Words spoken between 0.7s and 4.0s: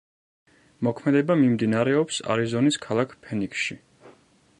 მოქმედება მიმდინარეობს არიზონის ქალაქ ფენიქსში.